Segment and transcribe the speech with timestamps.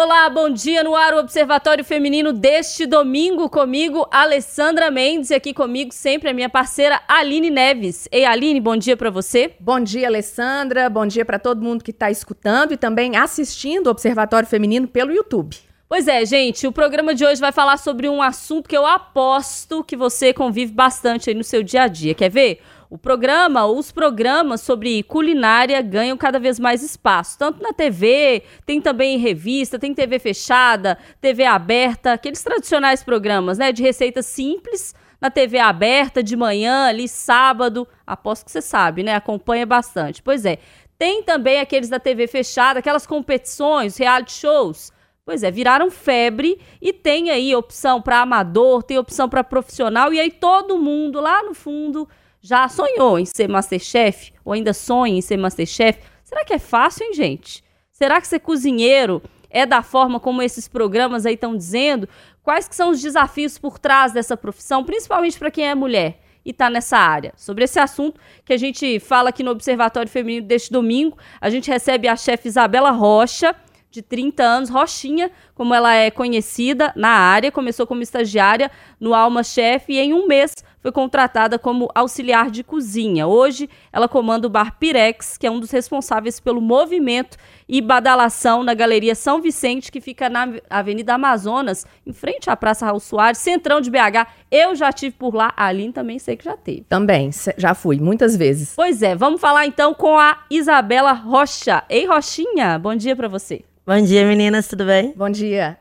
[0.00, 5.52] Olá, bom dia no ar, o Observatório Feminino deste domingo comigo, Alessandra Mendes, e aqui
[5.52, 8.06] comigo sempre a minha parceira Aline Neves.
[8.12, 9.56] Ei, Aline, bom dia para você.
[9.58, 13.90] Bom dia, Alessandra, bom dia para todo mundo que está escutando e também assistindo o
[13.90, 15.56] Observatório Feminino pelo YouTube.
[15.88, 19.82] Pois é, gente, o programa de hoje vai falar sobre um assunto que eu aposto
[19.82, 22.14] que você convive bastante aí no seu dia a dia.
[22.14, 22.60] Quer ver?
[22.90, 28.80] O programa, os programas sobre culinária ganham cada vez mais espaço, tanto na TV, tem
[28.80, 34.94] também em revista, tem TV fechada, TV aberta, aqueles tradicionais programas, né, de receitas simples
[35.20, 40.22] na TV aberta de manhã, ali sábado, aposto que você sabe, né, acompanha bastante.
[40.22, 40.56] Pois é,
[40.96, 44.92] tem também aqueles da TV fechada, aquelas competições, reality shows.
[45.26, 50.18] Pois é, viraram febre e tem aí opção para amador, tem opção para profissional e
[50.18, 52.08] aí todo mundo lá no fundo
[52.40, 54.32] já sonhou em ser Masterchef?
[54.44, 56.00] Ou ainda sonha em ser Masterchef?
[56.24, 57.64] Será que é fácil, hein, gente?
[57.92, 62.08] Será que ser cozinheiro é da forma como esses programas aí estão dizendo?
[62.42, 66.50] Quais que são os desafios por trás dessa profissão, principalmente para quem é mulher e
[66.50, 67.32] está nessa área?
[67.36, 71.70] Sobre esse assunto que a gente fala aqui no Observatório Feminino deste domingo, a gente
[71.70, 73.54] recebe a chefe Isabela Rocha,
[73.90, 79.42] de 30 anos, Rochinha, como ela é conhecida na área, começou como estagiária no Alma
[79.42, 83.26] Chef e em um mês foi contratada como auxiliar de cozinha.
[83.26, 87.36] Hoje, ela comanda o Bar Pirex, que é um dos responsáveis pelo movimento
[87.68, 92.86] e badalação na Galeria São Vicente, que fica na Avenida Amazonas, em frente à Praça
[92.86, 94.28] Raul Soares, centrão de BH.
[94.50, 96.84] Eu já tive por lá, a Aline também sei que já teve.
[96.88, 98.72] Também, já fui, muitas vezes.
[98.76, 101.82] Pois é, vamos falar então com a Isabela Rocha.
[101.88, 103.64] Ei, Rochinha, bom dia para você.
[103.88, 105.14] Bom dia, meninas, tudo bem?
[105.16, 105.78] Bom dia.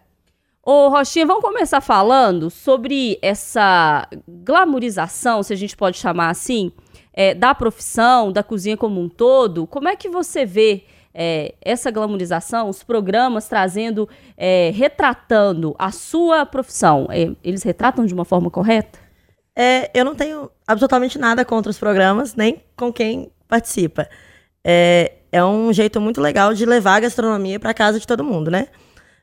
[0.63, 6.71] Ô, Rochinha, vamos começar falando sobre essa glamorização, se a gente pode chamar assim,
[7.11, 9.67] é, da profissão, da cozinha como um todo.
[9.67, 16.45] Como é que você vê é, essa glamorização, os programas trazendo, é, retratando a sua
[16.45, 17.07] profissão?
[17.09, 18.97] É, eles retratam de uma forma correta?
[19.53, 24.07] É, eu não tenho absolutamente nada contra os programas, nem com quem participa.
[24.69, 28.51] É, é um jeito muito legal de levar a gastronomia para casa de todo mundo,
[28.51, 28.67] né?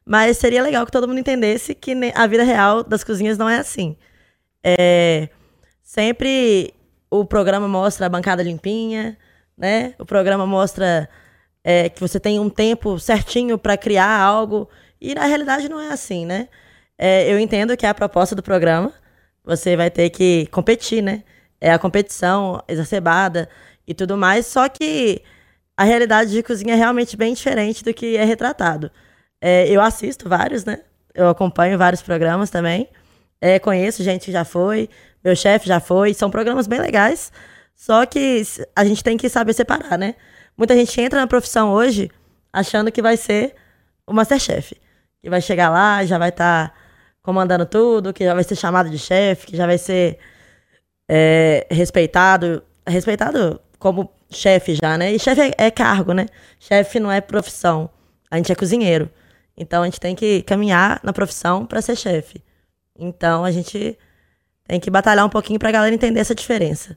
[0.03, 3.59] Mas seria legal que todo mundo entendesse que a vida real das cozinhas não é
[3.59, 3.95] assim.
[4.63, 5.29] É,
[5.83, 6.73] sempre
[7.11, 9.19] o programa mostra a bancada limpinha,
[9.57, 9.95] né?
[9.99, 11.09] O programa mostra
[11.63, 14.69] é, que você tem um tempo certinho para criar algo.
[14.99, 16.49] E na realidade não é assim, né?
[16.97, 18.93] É, eu entendo que é a proposta do programa.
[19.45, 21.23] Você vai ter que competir, né?
[21.61, 23.47] É a competição exacerbada
[23.87, 24.47] e tudo mais.
[24.47, 25.23] Só que
[25.77, 28.91] a realidade de cozinha é realmente bem diferente do que é retratado.
[29.41, 30.81] É, eu assisto vários, né?
[31.15, 32.89] Eu acompanho vários programas também.
[33.41, 34.89] É, conheço gente que já foi,
[35.23, 36.15] meu chefe já foi.
[36.15, 37.33] São programas bem legais.
[37.75, 38.43] Só que
[38.75, 40.15] a gente tem que saber separar, né?
[40.57, 42.11] Muita gente entra na profissão hoje
[42.53, 43.55] achando que vai ser
[44.07, 44.77] o Masterchef.
[45.21, 46.75] Que vai chegar lá, já vai estar tá
[47.23, 50.19] comandando tudo, que já vai ser chamado de chefe, que já vai ser
[51.09, 52.63] é, respeitado.
[52.87, 55.13] Respeitado como chefe já, né?
[55.13, 56.25] E chefe é, é cargo, né?
[56.59, 57.91] Chefe não é profissão.
[58.31, 59.11] A gente é cozinheiro.
[59.55, 62.43] Então a gente tem que caminhar na profissão para ser chefe.
[62.99, 63.99] Então a gente
[64.67, 66.97] tem que batalhar um pouquinho para a galera entender essa diferença.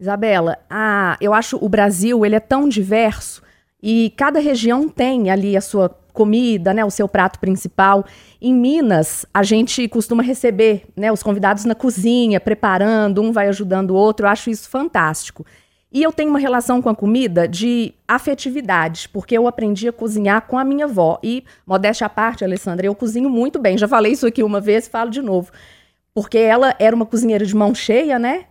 [0.00, 3.42] Isabela, ah, eu acho o Brasil ele é tão diverso
[3.82, 8.06] e cada região tem ali a sua comida, né, o seu prato principal.
[8.40, 13.90] Em Minas, a gente costuma receber, né, os convidados na cozinha, preparando, um vai ajudando
[13.90, 14.24] o outro.
[14.24, 15.44] Eu acho isso fantástico.
[15.94, 20.42] E eu tenho uma relação com a comida de afetividade, porque eu aprendi a cozinhar
[20.42, 21.20] com a minha avó.
[21.22, 23.78] E, modéstia à parte, Alessandra, eu cozinho muito bem.
[23.78, 25.52] Já falei isso aqui uma vez falo de novo.
[26.12, 28.46] Porque ela era uma cozinheira de mão cheia, né?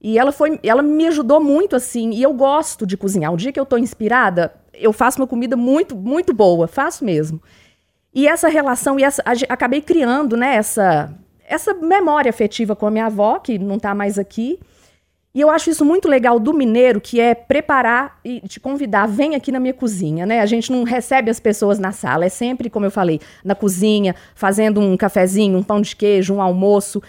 [0.00, 3.30] E ela foi, ela me ajudou muito assim, e eu gosto de cozinhar.
[3.30, 7.42] O dia que eu tô inspirada, eu faço uma comida muito, muito boa, faço mesmo.
[8.14, 11.12] E essa relação e essa acabei criando, né, essa
[11.46, 14.58] essa memória afetiva com a minha avó, que não tá mais aqui.
[15.36, 19.34] E eu acho isso muito legal do mineiro, que é preparar e te convidar, vem
[19.34, 20.40] aqui na minha cozinha, né?
[20.40, 24.14] A gente não recebe as pessoas na sala, é sempre, como eu falei, na cozinha,
[24.34, 27.02] fazendo um cafezinho, um pão de queijo, um almoço.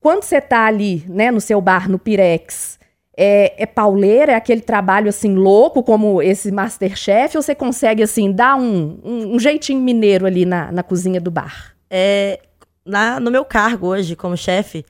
[0.00, 2.80] Quando você está ali, né, no seu bar, no Pirex,
[3.16, 8.32] é, é pauleira, é aquele trabalho assim louco como esse Masterchef, ou você consegue assim
[8.32, 11.76] dar um, um, um jeitinho mineiro ali na, na cozinha do bar?
[11.88, 12.40] É,
[12.84, 14.84] na, no meu cargo hoje como chefe,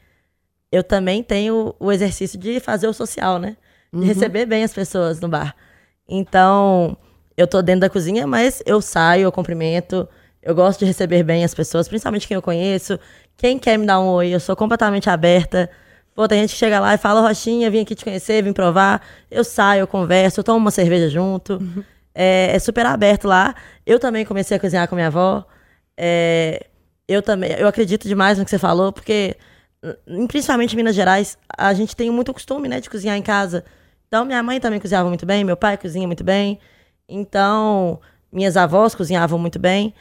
[0.73, 3.57] eu também tenho o exercício de fazer o social, né?
[3.93, 4.07] De uhum.
[4.07, 5.55] receber bem as pessoas no bar.
[6.09, 6.97] Então,
[7.37, 10.09] eu tô dentro da cozinha, mas eu saio, eu cumprimento.
[10.43, 12.99] Eu gosto de receber bem as pessoas, principalmente quem eu conheço.
[13.37, 15.71] Quem quer me dar um oi, eu sou completamente aberta.
[16.15, 19.03] Pô, tem gente que chega lá e fala, Rochinha, vim aqui te conhecer, vim provar.
[19.31, 21.55] Eu saio, eu converso, eu tomo uma cerveja junto.
[21.55, 21.85] Uhum.
[22.15, 23.55] É, é, super aberto lá.
[23.87, 25.45] Eu também comecei a cozinhar com minha avó.
[25.97, 26.67] É,
[27.09, 29.37] eu também, eu acredito demais no que você falou, porque,
[30.29, 33.65] principalmente em Minas Gerais, a gente tem muito costume, né, de cozinhar em casa.
[34.07, 36.59] Então, minha mãe também cozinhava muito bem, meu pai cozinha muito bem.
[37.09, 38.01] Então,
[38.31, 39.95] minhas avós cozinhavam muito bem.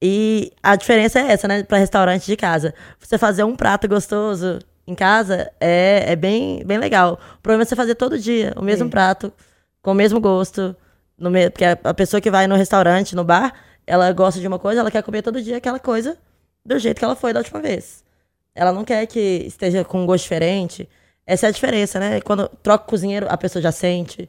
[0.00, 2.74] E a diferença é essa, né, para restaurante de casa.
[2.98, 7.20] Você fazer um prato gostoso em casa é, é bem, bem legal.
[7.38, 8.90] O problema é você fazer todo dia o mesmo Sim.
[8.90, 9.32] prato,
[9.80, 10.76] com o mesmo gosto.
[11.16, 11.48] No me...
[11.50, 13.54] Porque a pessoa que vai no restaurante, no bar,
[13.86, 16.18] ela gosta de uma coisa, ela quer comer todo dia aquela coisa
[16.64, 18.04] do jeito que ela foi da última vez.
[18.54, 20.88] Ela não quer que esteja com um gosto diferente.
[21.26, 22.20] Essa é a diferença, né?
[22.20, 24.28] Quando troca o cozinheiro, a pessoa já sente.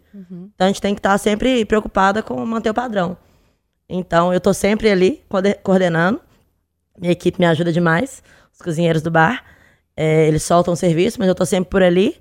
[0.54, 3.18] Então a gente tem que estar sempre preocupada com manter o padrão.
[3.90, 6.22] Então eu tô sempre ali coorde- coordenando.
[6.98, 8.22] Minha equipe me ajuda demais,
[8.54, 9.44] os cozinheiros do bar.
[9.98, 12.18] É, eles soltam o serviço, mas eu tô sempre por ali.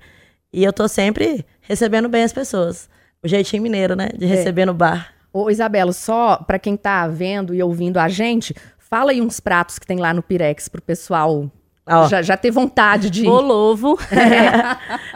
[0.51, 2.89] E eu tô sempre recebendo bem as pessoas.
[3.23, 4.09] O jeitinho mineiro, né?
[4.15, 5.13] De receber no bar.
[5.31, 9.79] Ô, Isabela, só pra quem tá vendo e ouvindo a gente, fala aí uns pratos
[9.79, 11.49] que tem lá no Pirex pro pessoal
[11.85, 13.23] Ó, já, já ter vontade de.
[13.23, 13.97] Bolovo.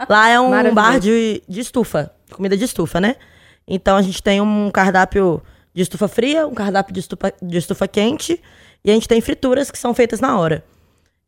[0.08, 3.16] Lá é um bar de, de estufa, comida de estufa, né?
[3.66, 5.42] Então a gente tem um cardápio
[5.74, 8.40] de estufa fria, um cardápio de estufa, de estufa quente,
[8.84, 10.64] e a gente tem frituras que são feitas na hora.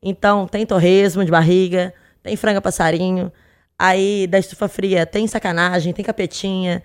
[0.02, 3.32] Então tem torresmo de barriga, tem franga passarinho,
[3.78, 6.82] aí da estufa fria tem sacanagem, tem capetinha,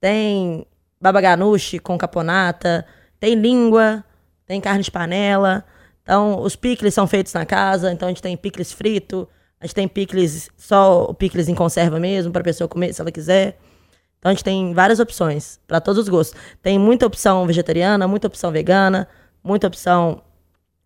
[0.00, 0.66] tem
[1.00, 2.86] baba ganoush com caponata,
[3.18, 4.04] tem língua,
[4.46, 5.64] tem carne de panela.
[6.02, 9.28] Então, os picles são feitos na casa, então a gente tem picles frito,
[9.60, 13.12] a gente tem picles, só o picles em conserva mesmo, para pessoa comer se ela
[13.12, 13.58] quiser.
[14.18, 16.40] Então a gente tem várias opções para todos os gostos.
[16.60, 19.08] Tem muita opção vegetariana, muita opção vegana,
[19.42, 20.22] muita opção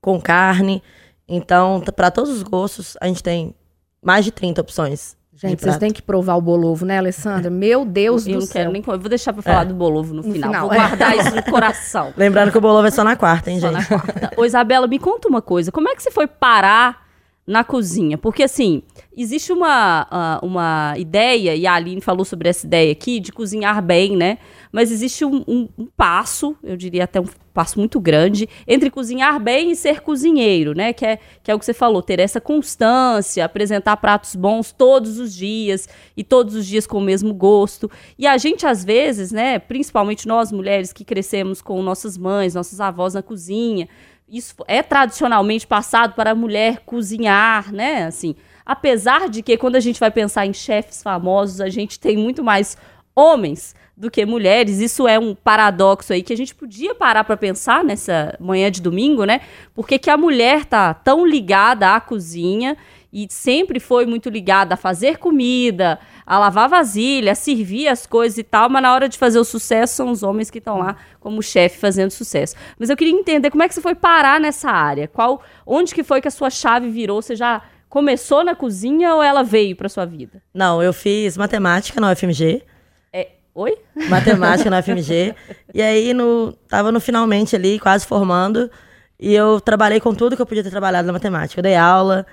[0.00, 0.82] com carne.
[1.28, 3.54] Então, para todos os gostos, a gente tem
[4.02, 5.16] mais de 30 opções.
[5.36, 7.50] Gente, vocês têm que provar o bolovo, né, Alessandra?
[7.50, 8.52] Meu Deus Eu do não céu.
[8.54, 8.82] quero nem.
[8.86, 10.50] Eu vou deixar pra falar do bolovo no, No final.
[10.50, 10.68] final.
[10.68, 12.12] Vou guardar isso no coração.
[12.16, 13.90] Lembrando que o bolo é só na quarta, hein, Só gente?
[13.90, 14.30] na quarta.
[14.36, 15.70] Ô, Isabela, me conta uma coisa.
[15.70, 17.05] Como é que você foi parar
[17.46, 18.18] na cozinha?
[18.18, 18.82] Porque, assim,
[19.16, 23.80] existe uma, ah, uma ideia, e a Aline falou sobre essa ideia aqui, de cozinhar
[23.82, 24.38] bem, né?
[24.72, 29.40] Mas existe um, um- um passo, eu diria até um passo muito grande, entre cozinhar
[29.40, 30.92] bem e ser cozinheiro, né?
[30.92, 35.18] Que é, que é o que você falou, ter essa constância, apresentar pratos bons todos
[35.18, 37.90] os dias e todos os dias com o mesmo gosto.
[38.18, 42.78] E a gente, às vezes, né, principalmente nós mulheres que crescemos com nossas mães, nossas
[42.80, 43.88] avós na cozinha,
[44.28, 48.04] isso é tradicionalmente passado para a mulher cozinhar, né?
[48.04, 48.34] Assim,
[48.64, 52.42] apesar de que quando a gente vai pensar em chefes famosos, a gente tem muito
[52.42, 52.76] mais
[53.14, 54.78] homens do que mulheres.
[54.78, 58.82] Isso é um paradoxo aí que a gente podia parar para pensar nessa manhã de
[58.82, 59.40] domingo, né?
[59.74, 62.76] Porque que a mulher tá tão ligada à cozinha
[63.16, 68.36] e sempre foi muito ligada a fazer comida, a lavar vasilha, a servir as coisas
[68.36, 70.96] e tal, mas na hora de fazer o sucesso são os homens que estão lá
[71.18, 72.54] como chefe fazendo sucesso.
[72.78, 75.08] Mas eu queria entender como é que você foi parar nessa área?
[75.08, 77.22] Qual, onde que foi que a sua chave virou?
[77.22, 80.42] Você já começou na cozinha ou ela veio para sua vida?
[80.52, 82.64] Não, eu fiz matemática na UFMG.
[83.10, 83.78] É, oi?
[84.10, 85.34] matemática na FMG.
[85.72, 88.70] E aí, no, tava no finalmente ali, quase formando.
[89.18, 91.58] E eu trabalhei com tudo que eu podia ter trabalhado na matemática.
[91.58, 92.26] Eu dei aula,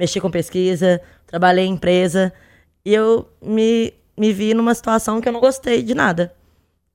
[0.00, 2.32] mexi com pesquisa, trabalhei em empresa.
[2.84, 6.34] E eu me, me vi numa situação que eu não gostei de nada.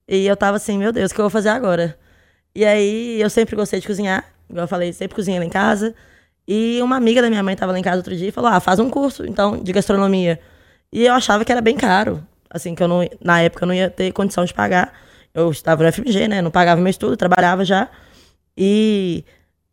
[0.07, 1.98] E eu tava assim, meu Deus, o que eu vou fazer agora?
[2.56, 4.25] E aí, eu sempre gostei de cozinhar.
[4.50, 5.94] Igual eu falei, sempre cozinhei lá em casa.
[6.48, 8.60] E uma amiga da minha mãe tava lá em casa outro dia e falou: Ah,
[8.60, 10.39] faz um curso, então, de gastronomia.
[10.91, 12.25] E eu achava que era bem caro.
[12.50, 14.94] Assim, que eu não, na época eu não ia ter condição de pagar.
[15.34, 16.41] Eu estava no FMG, né?
[16.41, 17.89] Não pagava meu estudo, trabalhava já.
[18.58, 19.25] E,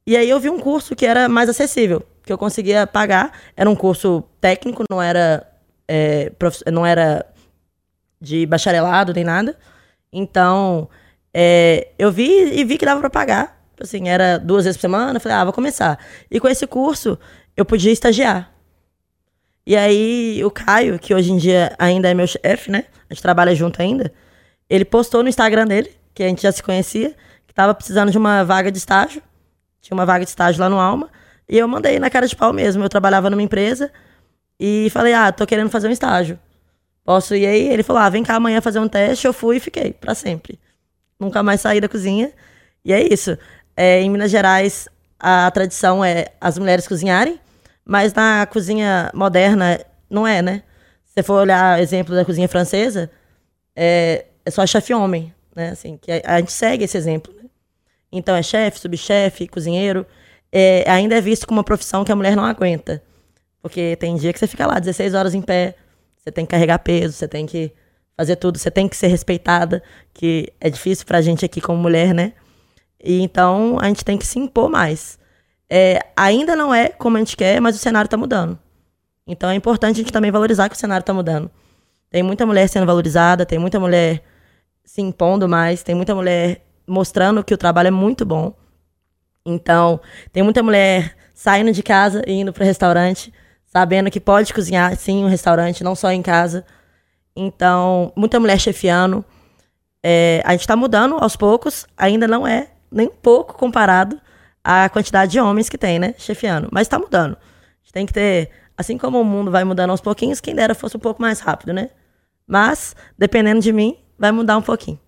[0.06, 3.32] e aí eu vi um curso que era mais acessível, que eu conseguia pagar.
[3.56, 5.46] Era um curso técnico, não era,
[5.88, 7.26] é, prof- não era
[8.20, 9.56] de bacharelado nem nada.
[10.12, 10.88] Então,
[11.34, 13.60] é, eu vi e vi que dava pra pagar.
[13.80, 15.16] Assim, era duas vezes por semana.
[15.16, 15.98] eu Falei, ah, vou começar.
[16.30, 17.18] E com esse curso,
[17.56, 18.52] eu podia estagiar.
[19.66, 22.84] E aí, o Caio, que hoje em dia ainda é meu chefe, né?
[23.08, 24.12] A gente trabalha junto ainda.
[24.68, 27.14] Ele postou no Instagram dele, que a gente já se conhecia,
[27.46, 29.22] que tava precisando de uma vaga de estágio.
[29.80, 31.10] Tinha uma vaga de estágio lá no Alma.
[31.52, 32.82] E eu mandei na cara de pau mesmo.
[32.82, 33.92] Eu trabalhava numa empresa
[34.58, 36.38] e falei, ah, tô querendo fazer um estágio.
[37.04, 37.68] Posso ir aí?
[37.68, 39.26] Ele falou, ah, vem cá amanhã fazer um teste.
[39.26, 40.58] Eu fui e fiquei, pra sempre.
[41.20, 42.32] Nunca mais saí da cozinha.
[42.82, 43.36] E é isso.
[43.76, 44.88] É, em Minas Gerais,
[45.20, 47.38] a tradição é as mulheres cozinharem,
[47.84, 49.78] mas na cozinha moderna
[50.08, 50.62] não é, né?
[51.04, 53.10] Se você for olhar exemplo da cozinha francesa,
[53.76, 55.68] é, é só chefe homem, né?
[55.68, 57.30] Assim, que a, a gente segue esse exemplo.
[57.34, 57.50] Né?
[58.10, 60.06] Então é chefe, subchefe, cozinheiro.
[60.52, 63.02] É, ainda é visto como uma profissão que a mulher não aguenta.
[63.62, 65.76] Porque tem dia que você fica lá 16 horas em pé,
[66.18, 67.72] você tem que carregar peso, você tem que
[68.16, 69.82] fazer tudo, você tem que ser respeitada,
[70.12, 72.34] que é difícil pra gente aqui como mulher, né?
[73.02, 75.18] E então a gente tem que se impor mais.
[75.70, 78.58] É, ainda não é como a gente quer, mas o cenário está mudando.
[79.26, 81.50] Então é importante a gente também valorizar que o cenário está mudando.
[82.10, 84.22] Tem muita mulher sendo valorizada, tem muita mulher
[84.84, 88.54] se impondo mais, tem muita mulher mostrando que o trabalho é muito bom.
[89.44, 90.00] Então,
[90.32, 93.32] tem muita mulher saindo de casa e indo para restaurante,
[93.66, 96.64] sabendo que pode cozinhar, sim, um restaurante, não só em casa.
[97.34, 99.24] Então, muita mulher chefiando.
[100.02, 104.20] É, a gente está mudando aos poucos, ainda não é nem pouco comparado
[104.62, 106.68] à quantidade de homens que tem, né, chefiando.
[106.70, 107.32] Mas está mudando.
[107.32, 110.74] A gente tem que ter, assim como o mundo vai mudando aos pouquinhos, quem dera
[110.74, 111.90] fosse um pouco mais rápido, né?
[112.46, 115.00] Mas, dependendo de mim, vai mudar um pouquinho.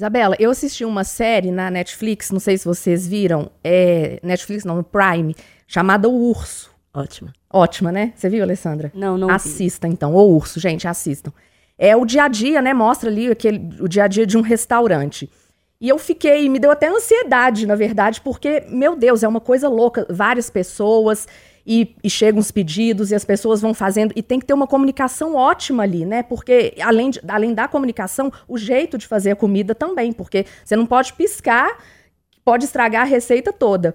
[0.00, 4.76] Isabela, eu assisti uma série na Netflix, não sei se vocês viram, é, Netflix não,
[4.76, 5.36] no Prime,
[5.68, 6.70] chamada O Urso.
[6.94, 7.34] Ótima.
[7.52, 8.14] Ótima, né?
[8.16, 8.90] Você viu, Alessandra?
[8.94, 9.34] Não, não vi.
[9.34, 10.14] Assista, então.
[10.14, 11.30] O Urso, gente, assistam.
[11.76, 12.72] É o dia a dia, né?
[12.72, 15.28] Mostra ali aquele, o dia a dia de um restaurante.
[15.78, 19.68] E eu fiquei, me deu até ansiedade, na verdade, porque, meu Deus, é uma coisa
[19.68, 20.06] louca.
[20.08, 21.28] Várias pessoas,
[21.72, 24.12] e, e chegam os pedidos, e as pessoas vão fazendo.
[24.16, 26.20] E tem que ter uma comunicação ótima ali, né?
[26.20, 30.12] Porque, além, de, além da comunicação, o jeito de fazer a comida também.
[30.12, 31.78] Porque você não pode piscar,
[32.44, 33.94] pode estragar a receita toda.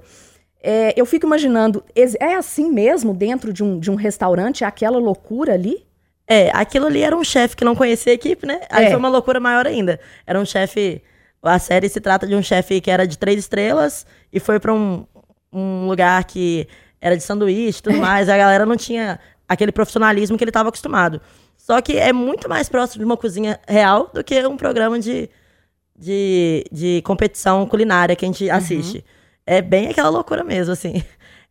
[0.64, 4.98] É, eu fico imaginando, é assim mesmo dentro de um, de um restaurante, é aquela
[4.98, 5.86] loucura ali?
[6.26, 8.62] É, aquilo ali era um chefe que não conhecia a equipe, né?
[8.70, 8.88] Aí É.
[8.88, 10.00] foi uma loucura maior ainda.
[10.26, 11.04] Era um chefe.
[11.44, 14.74] A série se trata de um chefe que era de três estrelas e foi pra
[14.74, 15.06] um,
[15.52, 16.68] um lugar que
[17.06, 18.28] era de sanduíche e tudo mais.
[18.28, 21.22] a galera não tinha aquele profissionalismo que ele estava acostumado.
[21.56, 25.30] Só que é muito mais próximo de uma cozinha real do que um programa de,
[25.96, 29.06] de, de competição culinária que a gente assiste.
[29.46, 31.04] É bem aquela loucura mesmo, assim.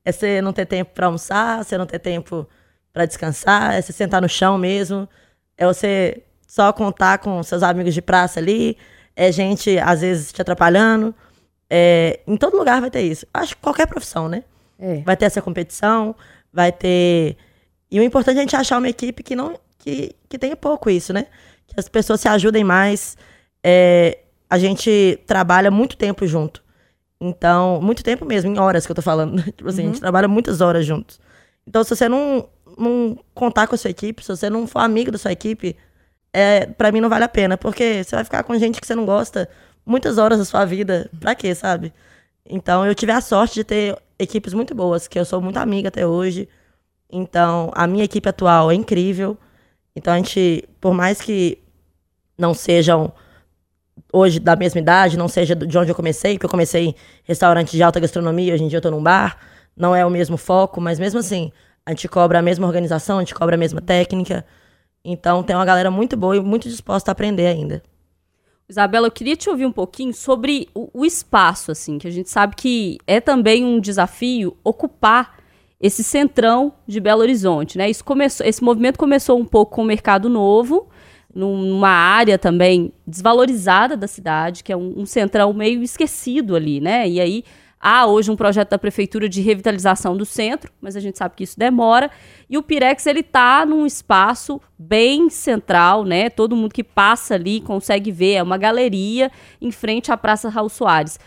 [0.07, 2.47] É você não ter tempo pra almoçar, você não ter tempo
[2.93, 5.09] pra descansar, é você sentar no chão mesmo,
[5.57, 8.77] é você só contar com seus amigos de praça ali,
[9.17, 11.15] é gente, às vezes, te atrapalhando.
[11.71, 13.27] É, em todo lugar vai ter isso.
[13.33, 14.45] Acho que qualquer profissão, né?
[14.79, 15.03] É.
[15.03, 16.15] Vai ter essa competição,
[16.53, 17.37] vai ter.
[17.91, 19.59] E o importante é a gente achar uma equipe que não.
[19.79, 21.27] que, que tenha pouco isso, né?
[21.67, 23.17] Que as pessoas se ajudem mais.
[23.63, 26.63] É, a gente trabalha muito tempo junto.
[27.21, 29.43] Então, muito tempo mesmo, em horas que eu tô falando.
[29.53, 31.21] tipo assim, a gente trabalha muitas horas juntos.
[31.67, 35.11] Então, se você não, não contar com a sua equipe, se você não for amigo
[35.11, 35.77] da sua equipe,
[36.33, 37.57] é, para mim não vale a pena.
[37.57, 39.49] Porque você vai ficar com gente que você não gosta
[39.87, 41.11] muitas horas da sua vida.
[41.19, 41.93] Pra quê, sabe?
[42.45, 45.89] Então, eu tive a sorte de ter equipes muito boas, que eu sou muito amiga
[45.89, 46.49] até hoje.
[47.11, 49.37] Então, a minha equipe atual é incrível.
[49.95, 51.59] Então, a gente, por mais que
[52.37, 53.13] não sejam
[54.13, 57.73] hoje da mesma idade, não seja de onde eu comecei, porque eu comecei em restaurante
[57.73, 59.39] de alta gastronomia, hoje em dia eu tô num bar,
[59.77, 61.53] não é o mesmo foco, mas mesmo assim,
[61.87, 64.45] a gente cobra a mesma organização, a gente cobra a mesma técnica.
[65.05, 67.83] Então, tem uma galera muito boa e muito disposta a aprender ainda.
[68.69, 72.31] Isabela, eu queria te ouvir um pouquinho sobre o, o espaço, assim, que a gente
[72.31, 75.39] sabe que é também um desafio ocupar
[75.81, 77.91] esse centrão de Belo Horizonte, né?
[77.91, 80.89] Isso começou, esse movimento começou um pouco com o Mercado Novo,
[81.35, 86.81] num- numa área também desvalorizada da cidade, que é um, um centrão meio esquecido ali,
[86.81, 87.07] né?
[87.07, 87.45] E aí
[87.85, 91.45] há hoje um projeto da prefeitura de revitalização do centro, mas a gente sabe que
[91.45, 92.11] isso demora.
[92.49, 96.31] E o Pirex ele tá num espaço bem central, né?
[96.31, 100.71] Todo mundo que passa ali consegue ver, é uma galeria em frente à Praça Raul
[100.71, 101.19] Soares.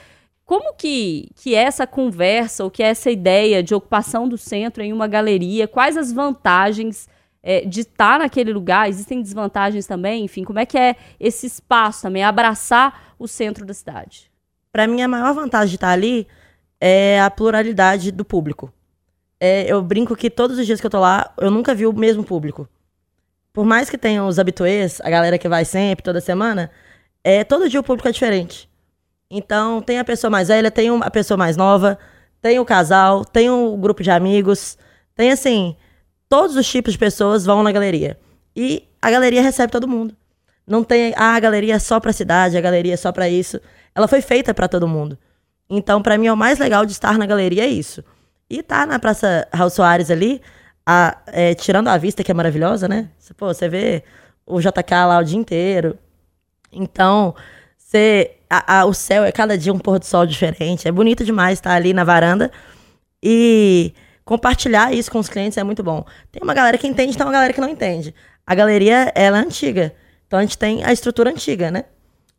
[0.43, 4.81] Como que, que é essa conversa, ou que é essa ideia de ocupação do centro
[4.81, 5.67] em uma galeria?
[5.67, 7.07] Quais as vantagens
[7.43, 8.89] é, de estar naquele lugar?
[8.89, 10.23] Existem desvantagens também?
[10.23, 14.31] Enfim, como é que é esse espaço também, abraçar o centro da cidade?
[14.71, 16.27] Pra mim, a maior vantagem de estar ali
[16.79, 18.71] é a pluralidade do público.
[19.39, 21.93] É, eu brinco que todos os dias que eu tô lá, eu nunca vi o
[21.93, 22.67] mesmo público.
[23.53, 26.71] Por mais que tenham os habituês, a galera que vai sempre, toda semana,
[27.23, 28.69] é, todo dia o público é diferente.
[29.29, 31.97] Então, tem a pessoa mais velha, tem a pessoa mais nova,
[32.41, 34.77] tem o casal, tem o grupo de amigos,
[35.15, 35.75] tem assim,
[36.29, 38.17] todos os tipos de pessoas vão na galeria.
[38.55, 40.15] E a galeria recebe todo mundo.
[40.65, 43.59] Não tem, ah, a galeria é só pra cidade, a galeria é só pra isso.
[43.95, 45.17] Ela foi feita pra todo mundo.
[45.69, 48.03] Então, pra mim, é o mais legal de estar na galeria é isso.
[48.49, 50.41] E tá na Praça Raul Soares ali,
[50.85, 53.09] a- é, tirando a vista, que é maravilhosa, né?
[53.35, 54.03] Pô, você vê
[54.45, 55.97] o JK lá o dia inteiro.
[56.71, 57.35] Então,
[58.49, 60.87] a- a- o céu é cada dia um pôr do sol diferente.
[60.87, 62.51] É bonito demais estar ali na varanda.
[63.21, 63.93] E
[64.23, 66.05] compartilhar isso com os clientes é muito bom.
[66.31, 68.13] Tem uma galera que entende, tem uma galera que não entende.
[68.45, 69.93] A galeria, ela é antiga.
[70.25, 71.85] Então, a gente tem a estrutura antiga, né?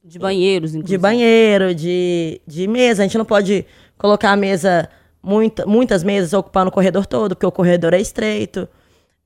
[0.08, 0.96] De banheiros, inclusive.
[0.96, 3.02] De banheiro, de, de mesa.
[3.02, 3.66] A gente não pode
[3.98, 4.88] colocar a mesa,
[5.22, 8.66] muita, muitas mesas ocupando o corredor todo, porque o corredor é estreito.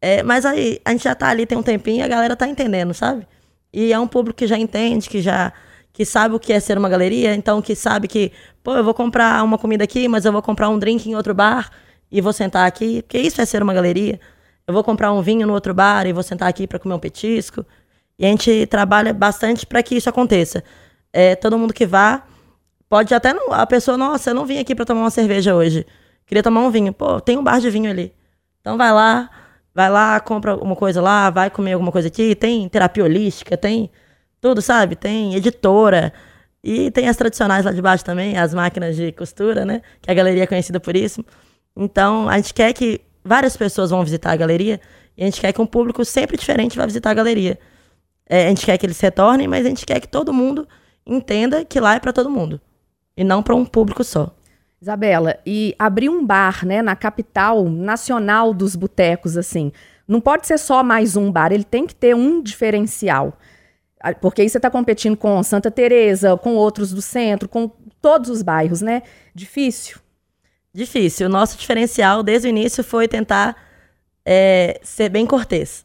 [0.00, 2.48] É, mas aí, a gente já tá ali tem um tempinho e a galera tá
[2.48, 3.28] entendendo, sabe?
[3.72, 5.52] E é um público que já entende, que já,
[5.92, 8.32] que sabe o que é ser uma galeria, então que sabe que,
[8.64, 11.32] pô, eu vou comprar uma comida aqui, mas eu vou comprar um drink em outro
[11.32, 11.70] bar
[12.10, 14.18] e vou sentar aqui, porque isso é ser uma galeria.
[14.66, 16.98] Eu vou comprar um vinho no outro bar e vou sentar aqui para comer um
[16.98, 17.64] petisco.
[18.18, 20.62] E a gente trabalha bastante para que isso aconteça.
[21.12, 22.24] É, todo mundo que vá
[22.88, 25.86] pode até não, a pessoa, nossa, eu não vim aqui para tomar uma cerveja hoje.
[26.26, 26.92] Queria tomar um vinho.
[26.92, 28.12] Pô, tem um bar de vinho ali.
[28.60, 29.30] Então vai lá,
[29.74, 32.34] vai lá, compra uma coisa lá, vai comer alguma coisa aqui.
[32.34, 33.90] Tem terapia holística, tem
[34.40, 34.96] tudo, sabe?
[34.96, 36.12] Tem editora.
[36.64, 39.82] E tem as tradicionais lá de baixo também, as máquinas de costura, né?
[40.00, 41.24] Que a galeria é conhecida por isso.
[41.76, 44.80] Então, a gente quer que várias pessoas vão visitar a galeria
[45.16, 47.58] e a gente quer que um público sempre diferente vá visitar a galeria.
[48.32, 50.66] É, a gente quer que eles retornem, mas a gente quer que todo mundo
[51.04, 52.58] entenda que lá é para todo mundo
[53.14, 54.34] e não para um público só.
[54.80, 59.70] Isabela, e abrir um bar, né, na capital nacional dos botecos, assim,
[60.08, 63.38] não pode ser só mais um bar, ele tem que ter um diferencial.
[64.18, 67.70] Porque aí você está competindo com Santa Teresa, com outros do centro, com
[68.00, 69.02] todos os bairros, né?
[69.34, 69.98] Difícil.
[70.72, 71.26] Difícil.
[71.26, 73.54] O nosso diferencial desde o início foi tentar
[74.24, 75.84] é, ser bem cortês.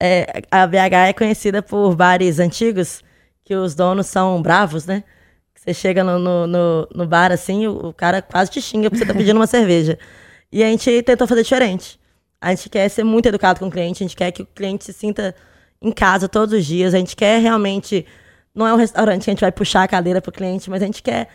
[0.00, 3.02] É, a BH é conhecida por bares antigos
[3.44, 5.02] que os donos são bravos, né?
[5.54, 9.04] Você chega no, no, no, no bar assim, o, o, cara quase te xinga porque
[9.04, 9.98] você tá pedindo uma cerveja.
[10.52, 11.98] E a gente tentou fazer diferente.
[12.40, 14.84] A gente quer ser muito educado com o cliente, a gente quer que o cliente
[14.84, 15.34] se sinta
[15.82, 16.94] em casa todos os dias.
[16.94, 18.06] A gente quer realmente.
[18.54, 20.86] Não é um restaurante que a gente vai puxar a cadeira pro cliente, mas a
[20.86, 21.28] gente quer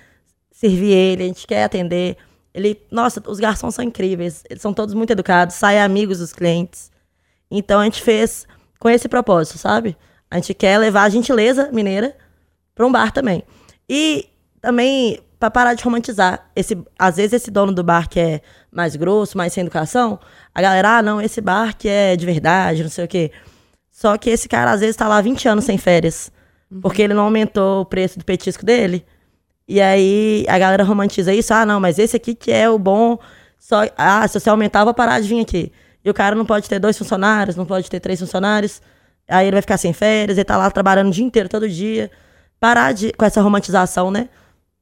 [0.52, 2.18] servir ele, a gente quer atender.
[2.54, 6.92] Ele, nossa, os garçons são incríveis, eles são todos muito educados, saem amigos dos clientes.
[7.58, 8.48] Então a gente fez
[8.80, 9.96] com esse propósito, sabe?
[10.30, 12.16] A gente quer levar a gentileza mineira
[12.74, 13.44] para um bar também.
[13.88, 14.28] E
[14.60, 16.50] também para parar de romantizar.
[16.56, 18.42] Esse, às vezes esse dono do bar que é
[18.72, 20.20] mais grosso, mais sem educação,
[20.56, 23.32] a galera, ah, não, esse bar que é de verdade, não sei o quê.
[23.92, 26.32] Só que esse cara, às vezes, tá lá 20 anos sem férias.
[26.72, 26.82] Uhum.
[26.82, 29.06] Porque ele não aumentou o preço do petisco dele.
[29.68, 31.54] E aí a galera romantiza isso.
[31.54, 33.20] Ah, não, mas esse aqui que é o bom.
[33.60, 35.72] Só, ah, se você aumentar, eu vou parar de vir aqui.
[36.04, 38.82] E o cara não pode ter dois funcionários, não pode ter três funcionários.
[39.28, 42.12] Aí ele vai ficar sem férias, ele tá lá trabalhando o dia inteiro, todo dia.
[42.60, 44.30] Parar de, com essa romantização, né?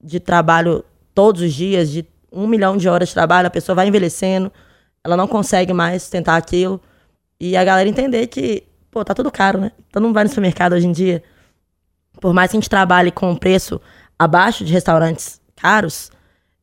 [0.04, 3.88] De trabalho todos os dias, de um milhão de horas de trabalho, a pessoa vai
[3.88, 4.52] envelhecendo,
[5.04, 6.82] ela não consegue mais sustentar aquilo.
[7.40, 9.72] E a galera entender que pô, tá tudo caro, né?
[9.92, 11.24] Todo mundo vai no supermercado hoje em dia.
[12.20, 13.82] Por mais que a gente trabalhe com um preço
[14.20, 16.12] abaixo de restaurantes caros,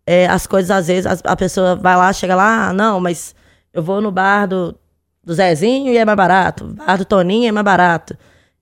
[0.07, 3.35] é, as coisas, às vezes, a, a, pessoa vai lá, chega lá, ah, não, mas
[3.79, 4.77] eu vou no bar do,
[5.23, 6.65] do Zezinho e é mais barato.
[6.67, 8.19] Bar do Toninho é mais barato.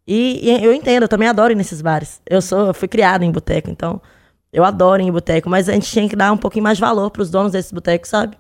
[0.07, 2.21] E, e, eu entendo, eu também adoro ir nesses bares.
[2.27, 4.01] Eu sou, eu fui criada em boteco, então
[4.53, 6.83] eu adoro ir em boteco, mas a gente tinha que dar um pouquinho mais de
[6.83, 8.37] valor para os donos desses botecos, sabe?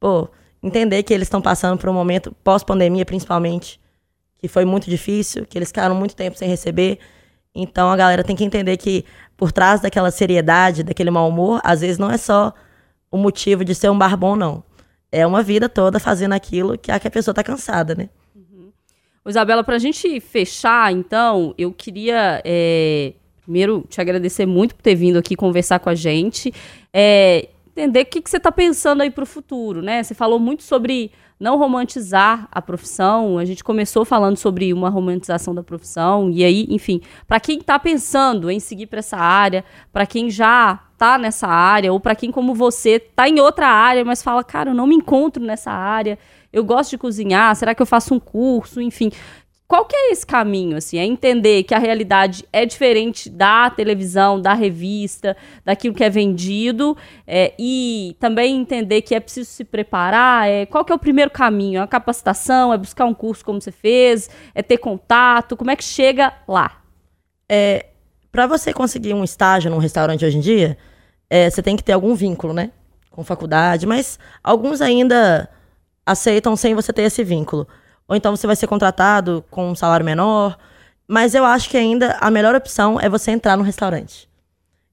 [0.00, 0.28] Pô,
[0.62, 3.78] entender que eles estão passando por um momento pós-pandemia, principalmente,
[4.38, 6.98] que foi muito difícil, que eles ficaram muito tempo sem receber.
[7.54, 9.04] Então a galera tem que entender que
[9.36, 12.54] por trás daquela seriedade, daquele mau humor, às vezes não é só
[13.10, 14.64] o motivo de ser um bar bom, não.
[15.12, 18.08] É uma vida toda fazendo aquilo que a, pessoa tá cansada, né?
[18.34, 18.70] Uhum.
[19.26, 25.18] Isabela, pra gente fechar, então, eu queria é, primeiro te agradecer muito por ter vindo
[25.18, 26.52] aqui conversar com a gente.
[26.92, 30.02] É, entender o que, que você está pensando aí para o futuro, né?
[30.02, 33.38] Você falou muito sobre não romantizar a profissão.
[33.38, 36.30] A gente começou falando sobre uma romantização da profissão.
[36.30, 40.80] E aí, enfim, para quem está pensando em seguir para essa área, para quem já
[41.00, 44.70] está nessa área, ou para quem, como você, está em outra área, mas fala, cara,
[44.70, 46.18] eu não me encontro nessa área,
[46.52, 48.82] eu gosto de cozinhar, será que eu faço um curso?
[48.82, 49.10] Enfim,
[49.66, 50.98] qual que é esse caminho, assim?
[50.98, 55.34] É entender que a realidade é diferente da televisão, da revista,
[55.64, 56.94] daquilo que é vendido,
[57.26, 60.50] é, e também entender que é preciso se preparar.
[60.50, 61.78] É, qual que é o primeiro caminho?
[61.78, 62.74] É a capacitação?
[62.74, 64.28] É buscar um curso como você fez?
[64.54, 65.56] É ter contato?
[65.56, 66.82] Como é que chega lá?
[67.48, 67.86] É,
[68.30, 70.78] para você conseguir um estágio num restaurante hoje em dia,
[71.28, 72.70] é, você tem que ter algum vínculo, né?
[73.10, 75.48] Com faculdade, mas alguns ainda
[76.06, 77.66] aceitam sem você ter esse vínculo
[78.10, 80.58] ou então você vai ser contratado com um salário menor.
[81.06, 84.28] Mas eu acho que ainda a melhor opção é você entrar no restaurante.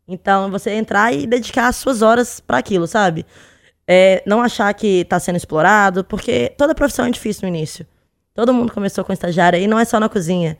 [0.08, 3.26] Então, você entrar e dedicar as suas horas para aquilo, sabe?
[3.88, 7.88] É, não achar que está sendo explorado, porque toda profissão é difícil no início.
[8.36, 10.56] Todo mundo começou com estagiário e não é só na cozinha.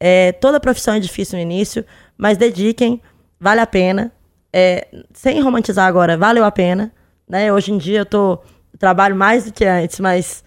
[0.00, 1.84] É, toda profissão é difícil no início,
[2.16, 3.00] mas dediquem,
[3.38, 4.12] vale a pena.
[4.52, 6.92] É, sem romantizar agora, valeu a pena.
[7.28, 7.52] Né?
[7.52, 8.40] Hoje em dia eu tô,
[8.78, 10.44] trabalho mais do que antes, mas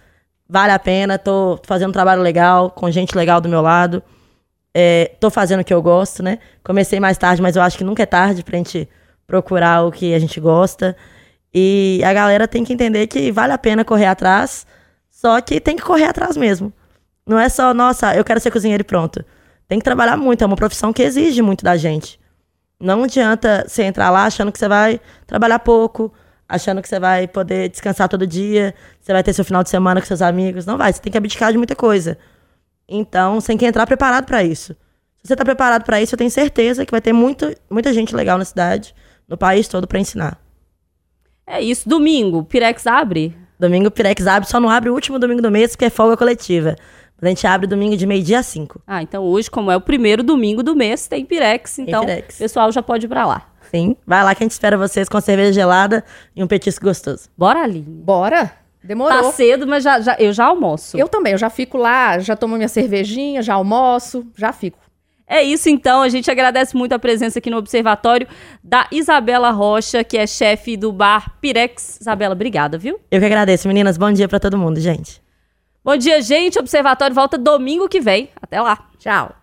[0.48, 4.02] vale a pena, tô fazendo um trabalho legal, com gente legal do meu lado.
[4.74, 6.40] É, tô fazendo o que eu gosto, né?
[6.64, 8.88] Comecei mais tarde, mas eu acho que nunca é tarde pra gente
[9.28, 10.96] procurar o que a gente gosta.
[11.54, 14.66] E a galera tem que entender que vale a pena correr atrás,
[15.10, 16.72] só que tem que correr atrás mesmo.
[17.28, 19.24] Não é só, nossa, eu quero ser cozinheiro e pronto.
[19.72, 22.20] Tem que trabalhar muito, é uma profissão que exige muito da gente.
[22.78, 26.14] Não adianta você entrar lá achando que você vai trabalhar pouco,
[26.46, 30.02] achando que você vai poder descansar todo dia, você vai ter seu final de semana
[30.02, 30.66] com seus amigos.
[30.66, 32.18] Não vai, você tem que abdicar de muita coisa.
[32.86, 34.74] Então, você tem que entrar preparado para isso.
[35.22, 38.14] Se você está preparado para isso, eu tenho certeza que vai ter muito, muita gente
[38.14, 38.94] legal na cidade,
[39.26, 40.38] no país todo, para ensinar.
[41.48, 41.88] É isso.
[41.88, 43.38] Domingo, Pirex abre?
[43.58, 46.76] Domingo, Pirex abre, só não abre o último domingo do mês, porque é folga coletiva.
[47.22, 48.82] A gente abre domingo de meio-dia a cinco.
[48.88, 51.78] Ah, então hoje, como é o primeiro domingo do mês, tem Pirex.
[51.80, 52.36] Então, Pirex.
[52.36, 53.48] o pessoal já pode ir pra lá.
[53.70, 53.96] Sim.
[54.06, 56.04] Vai lá que a gente espera vocês com cerveja gelada
[56.36, 57.30] e um petisco gostoso.
[57.38, 57.86] Bora, Aline.
[57.88, 58.52] Bora?
[58.84, 59.22] Demorou.
[59.22, 60.98] Tá cedo, mas já, já- eu já almoço.
[60.98, 64.80] Eu também, eu já fico lá, já tomo minha cervejinha, já almoço, já fico.
[65.28, 68.28] É isso então, a gente agradece muito a presença aqui no Observatório
[68.62, 72.00] da Isabela Rocha, que é chefe do bar Pirex.
[72.02, 73.00] Isabela, obrigada, viu?
[73.10, 73.98] Eu que agradeço, meninas.
[73.98, 75.21] Bom dia pra todo mundo, gente.
[75.84, 76.60] Bom dia, gente.
[76.60, 78.30] Observatório volta domingo que vem.
[78.40, 78.88] Até lá.
[79.00, 79.41] Tchau.